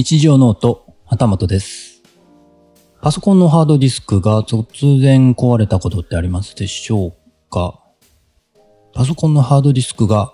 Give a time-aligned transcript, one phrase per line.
[0.00, 2.04] 日常ノート、旗本です。
[3.00, 7.14] パソコンのハードディスクが突然壊れたことってありますでしょう
[7.50, 7.80] か？
[8.94, 10.32] パソコンのハードディスクが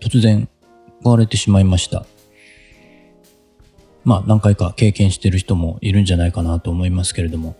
[0.00, 0.48] 突然
[1.04, 2.04] 壊れてしまいました。
[4.02, 7.54] まあ何回か経験してる人もいるんじゃないかなと思いますけれども。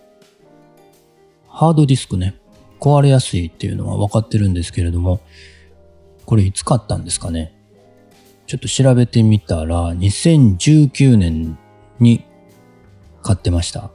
[1.47, 2.35] ハードディスクね、
[2.81, 5.21] 壊れやすいっていうのは分かってるんですけれども、
[6.25, 7.57] これいつ買ったんですかね？
[8.51, 11.57] ちょっと調べてみたら、2019年
[12.01, 12.25] に
[13.23, 13.91] 買ってました。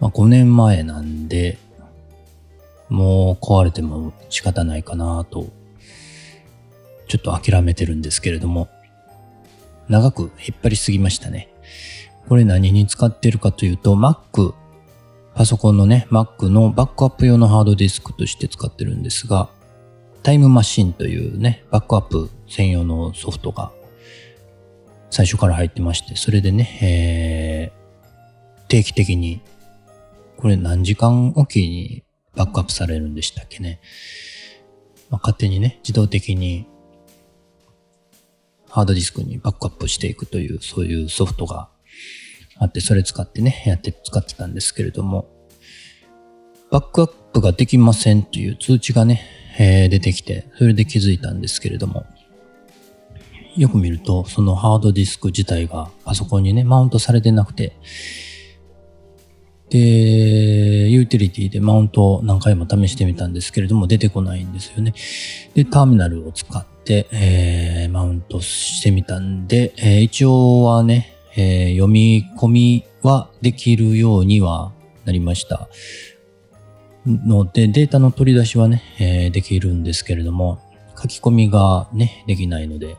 [0.00, 1.56] まあ、5年前なんで、
[2.90, 5.46] もう壊れても仕方ないかなと、
[7.08, 8.68] ちょっと諦めてるんですけれども、
[9.88, 11.48] 長く引っ張りすぎましたね。
[12.28, 14.52] これ何に使ってるかというと、Mac、
[15.34, 19.48] パソコンのね、Mac のバックアップ用のハードディスクとして使ってるんですが、
[20.22, 23.72] タイムマシンというね、バックアップ専用のソフトが
[25.08, 29.40] 最初から入ってまして、それでね、えー、定期的に、
[30.36, 33.80] これ何時間おきにバックアップされるんでしたっけね。
[35.10, 36.66] まあ、勝手にね、自動的に
[38.68, 41.68] ハードディスクにバックアップしていくという、そういうソフトが
[42.58, 45.28] あって、それ使ってね、やって、使ってたんですけれども、
[46.70, 49.22] バックアップができませんという通知がね、
[49.58, 52.06] えー出てきて、それで気づいたんですけれども、
[53.56, 57.76] よく見ると、そのハードディスク自体がパソコンにね、マウントされてなくて、
[59.70, 64.94] で、ユーティリティでマウントを何回も試してみたんですけれども、出てこないんですよね。
[65.54, 74.72] で、ターミナルを使って、えーマウントしてみたんで、えー一応はね、えー読み込みはできるようには
[75.04, 75.68] なりました。
[77.06, 80.58] ので、データの取り出しはね、えできるんですけれども、
[81.00, 82.96] 書き込みがね、できないので、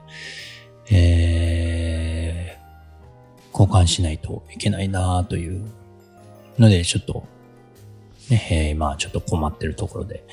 [0.90, 2.62] えー
[3.54, 5.66] 交換しないといけないなという
[6.58, 7.26] ので、ちょっと、
[8.30, 10.24] ね、えー今ちょっと困ってるところで、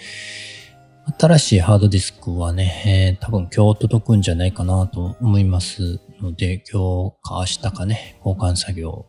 [1.18, 9.06] 新しいハードディスクはね、えー多分今日届くんじゃないかなと思いますので、今日か明日かね、交換作業、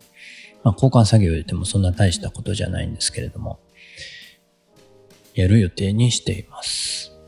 [0.64, 3.60] まあ交換作業言ってもそんな大したことじゃないんですけれども、
[5.36, 7.19] やる予定にしています。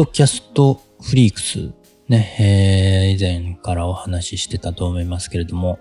[0.00, 1.72] ドキャストフリークス
[2.08, 5.78] ね、えー以前からお話ししてたと思いますけれども、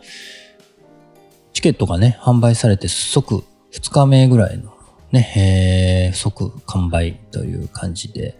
[1.54, 4.74] チケットがね、販売されて即2日目ぐらいの
[5.14, 8.38] ね、えー即完売という感じで、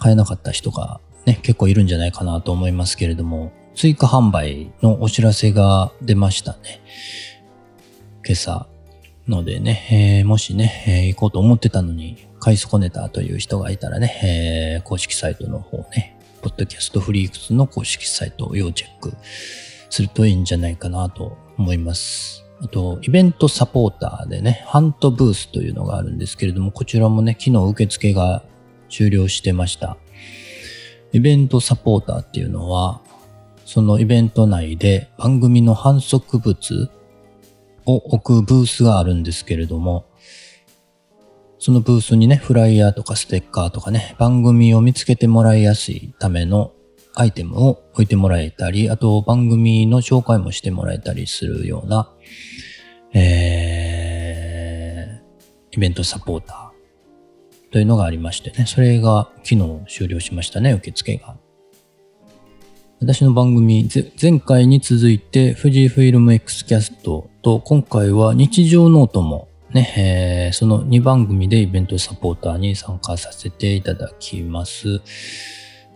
[0.00, 6.80] 買えなかった人がね、結構いるんじゃないかなと思いますけれども、追加販売のお知らせが出ましたね。
[8.26, 8.66] 今朝
[9.28, 19.14] のでね、えーもしね、えー行こうと思ってたのに買い損ねたという人がいたらね、えー公式サイトの方ね、ポッドキャストフリークスの公式サイトを要チェック
[19.90, 22.44] するといいんじゃないかなと思います。
[22.62, 28.44] あと、イベントサポーターでね、ハントブースというのがあるんですけれども、こちらもね、昨日受付が
[28.88, 29.96] 終了してました。
[31.12, 33.00] イベントサポーターっていうのは、
[33.64, 36.92] そのイベント内で番組の反則物
[37.86, 40.04] を置くブースがあるんですけれども、
[41.58, 46.72] そのブースにね、フライヤーとかステッカーとかね、番組を見つけてもらいやすいための
[47.14, 52.12] アイテムを置いてもらえたり、あと番組の紹介もしてもらえたりするような、
[53.14, 61.36] えー、イベントサポーターというのがありましてね、それが昨日終了しましたね、受付が。
[63.00, 63.88] 私の番組、
[64.20, 75.02] 前回に続いて、富士フィルム X キャストと、今回は日常ノートもね、えーその2番組でイベントサポーターに参加させていただきます。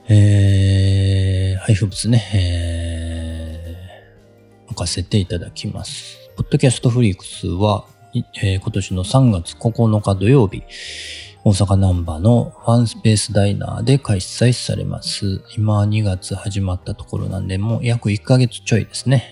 [0.06, 6.18] えー、配布物ね、えー、置かせていただきます。
[6.36, 7.86] ポッドキャストフリークスは、
[8.42, 10.62] えー今年の3月9日土曜日、
[11.42, 15.42] 大阪南波のファンスペースダイナーで開催されます。
[15.56, 19.24] 今2月始まったところなんで、もう約1ヶ月ちょいですね。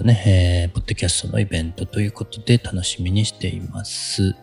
[0.00, 4.34] とね、えー、ポッドキャストのイベントということで楽しみにしています。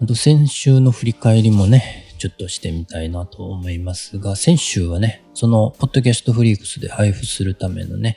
[0.00, 8.16] あと先週の振り返りもね、ちょっとしてみたいなと思いますが、先週はね、その、ポッドキャストフリークスで配布するためのね、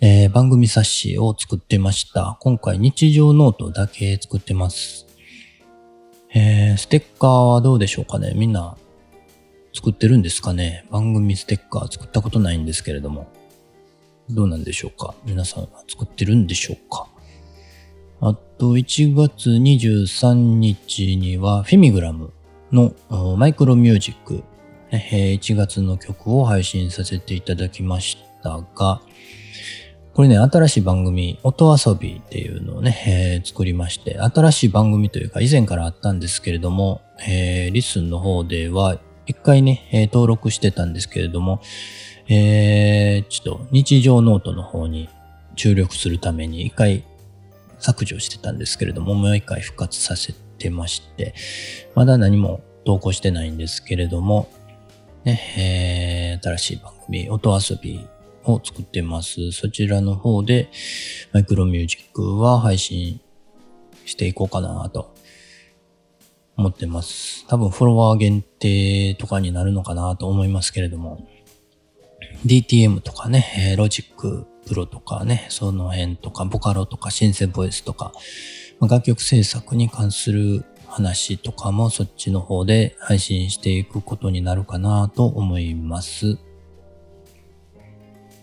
[0.00, 2.36] えー番組冊子を作ってました。
[2.40, 5.06] 今回日常ノートだけ作ってます。
[6.34, 8.76] えーステッカーはどうでしょうかねみんな
[9.74, 10.86] 作ってるんですかね？
[10.90, 13.28] 番組ステッカー作ったことないんですけれども。
[14.30, 15.14] どうなんでしょうか？
[15.24, 17.06] 皆さんは作ってるんでしょうか？
[18.20, 22.32] あと、1月23日にはフェミグラム
[22.72, 22.92] の
[23.36, 24.42] マイクロミュージック、
[24.90, 29.00] 1月の曲を配信させていただきましたが、
[30.14, 41.60] これね、新しい番組、音遊びっていうのをね、え、作りまして、新しい番組というか以前からあったんですけれども、えー、リスンの方では一回ね、えー、登録してたんですけれども、
[42.28, 45.10] えー、ちょっと日常ノートの方に
[45.54, 47.04] 注力するために一回
[47.78, 51.34] 削除してたんですけれども、もう一回復活させてまして、
[51.94, 54.48] まだ何も投稿してないんですけれども、
[55.24, 58.00] ね、えー、新しい番組、音遊び
[58.44, 59.52] を作ってます。
[59.52, 60.70] そちらの方で、
[61.32, 63.20] マイクロミュージックは配信
[64.06, 65.17] していこうかなと
[66.58, 67.46] 思ってます。
[67.46, 71.26] 多分フォロワー限定とかになるのかなと思いますけれども、
[72.44, 78.12] DTM とかね、 Logic Pro とかね、その辺とか、ボカロとかシンセボイスとか、
[78.80, 86.38] 楽曲制作に関する話とかもそっちの方で配信していくことになるかなと思います。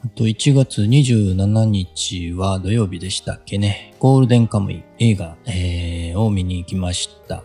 [0.05, 3.95] あと1月27日は土曜日でしたっけね。
[3.99, 7.43] ゴールデンカムイ映画、えー、を見に行きました。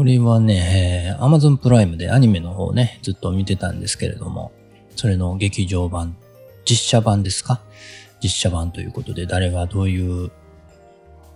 [0.00, 4.50] これはね、えー、Amazon プライムでアニメの方ね、ずっと見てたんですけれども、
[4.96, 6.16] それの劇場版、
[6.64, 7.60] 実写版ですか？
[8.22, 10.30] 実写版ということで、誰がどういう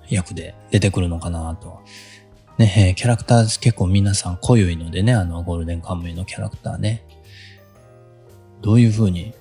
[0.08, 1.82] 役で出てくるのかなと。
[2.56, 7.05] ね、え、キャラクター結構皆さん濃いのでね、あのゴールデンカムイのキャラクターね。
[8.62, 9.34] どういう風に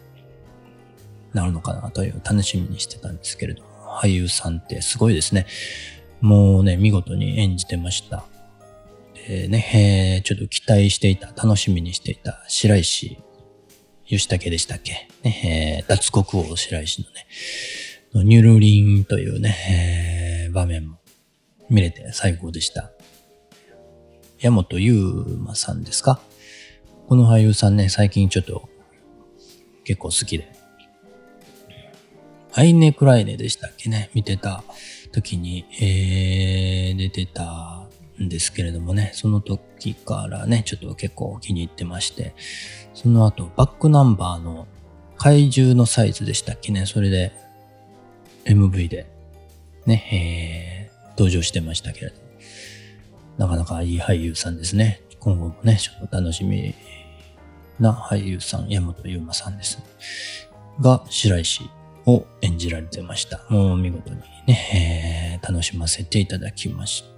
[1.31, 3.69] なるのかなという楽しみにしてたんですけれども、
[4.01, 5.47] 俳優さんってすごいですね。
[6.19, 8.25] もうね、見事に演じてました。
[9.27, 13.17] でね、えー、ちょっと期待していた、楽しみにしていた白石
[14.05, 15.07] 吉武でしたっけ？
[15.23, 17.25] ね、えー、脱国王白石のね、
[18.25, 20.97] ニュルリンというね、えー、場面も
[21.69, 22.91] 見れて最高でした。
[24.39, 26.19] 山本優馬さんですか？
[27.07, 28.67] この俳優さんね、最近ちょっと
[29.85, 30.51] 結構好きで、
[32.53, 34.63] アイネ・クライネでしたっけね、見てた
[35.11, 37.82] 時に、えー、出てた
[38.21, 42.33] んですけれどもね、その時からね、ちょっと結構気に入ってまして、
[42.93, 44.67] その後、バックナンバーの
[45.17, 47.31] 怪獣のサイズでしたっけね、それで
[48.45, 49.07] MV で
[49.85, 52.15] ね、えー、登場してましたけれど、
[53.37, 55.01] なかなかいい俳優さんですね。
[55.19, 56.75] 今後もね、ちょっと楽しみ
[57.79, 59.79] な俳優さん、山本優馬さんです。
[60.81, 61.69] が、白石
[62.05, 63.45] を演じられてました。
[63.49, 67.12] もう見事にね、えー、楽しませていただきました。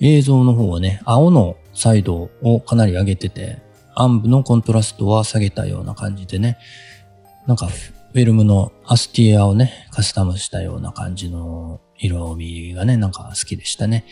[0.00, 3.58] 映像の方はね、青のサイドをかなり上げてて、
[3.94, 6.58] 暗部のコントラストは下げたような感じでね、
[7.46, 14.04] なんかフィルムの ASTIA をね、カスタムしたような感じの色味がね、なんか好きでしたね。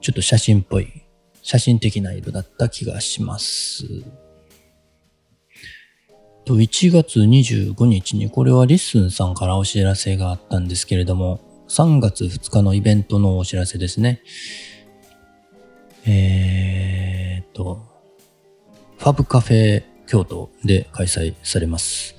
[0.00, 1.02] ちょっと写真っぽい、
[1.42, 3.84] 写真的な色だった気がします。
[6.44, 14.20] と、1月25日に、これは LISTEN さんからお知らせがあったんですけれども、3月2日のイベントのお知らせですね。
[16.06, 17.80] えーと、
[18.98, 22.14] ファブカフェ京都で開催されます。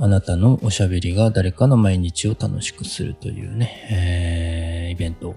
[0.00, 5.34] あなたのおしゃべりが誰かの毎日を楽しくするというね、えー、イベント。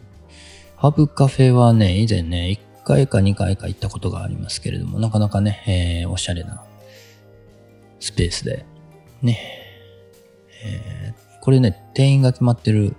[0.79, 6.63] ファブカフェはね、以前ね、1回か2回か行ったことがありますけれども、なかなかね、えー、おしゃれな
[7.99, 8.65] スペースで、
[9.21, 9.39] ね、
[10.63, 12.95] えー、これね、定員が決まってる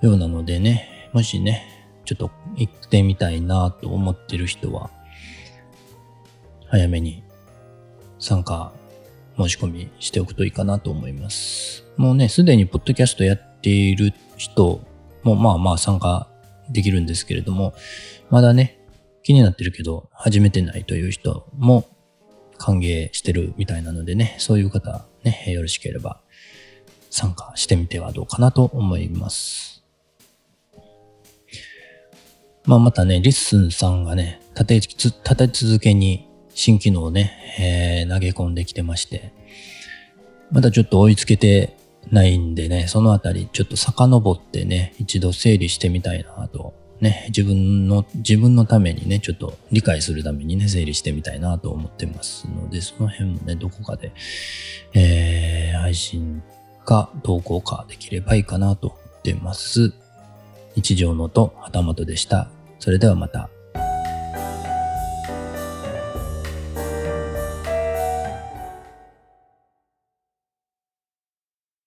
[0.00, 1.75] ようなのでね、もしね、
[2.06, 4.90] ちょっと行ってみたいなと思ってる人は、
[6.68, 7.22] 早めに
[8.18, 8.72] 参加
[9.36, 11.84] 申し込みしておくといいかなと思います。
[11.96, 14.80] もうね、すでにポッドキャストやっている人
[15.22, 16.28] もまあまあ参加
[16.70, 17.74] できるんですけれども、
[18.30, 18.80] まだね、
[19.22, 21.84] 気になってるけど始めてないという人も
[22.58, 26.20] 歓迎してるみたいなのでね、そういう方ね、よろしければ
[27.10, 29.75] 参加してみてはどうかなと思います。
[32.66, 39.32] まあまたね、 LISTEN さんがね、立て、立て続けに新機能をね、えー、投げ込んできてまして、
[40.50, 41.76] まだちょっと追いつけて
[42.10, 54.12] ないんでね、そのあたりちょっと遡ってね、一度整理してみたいなとね、自分の、自分のためにね、ちょっと理解するためにね、整理してみたいなと思ってますので、その辺もね、どこかで、
[54.94, 56.42] えー、配信
[56.84, 59.92] か投稿かできればいいかなと思ってます。
[60.74, 62.48] 日常のと旗本でした。
[62.78, 63.48] それではまた。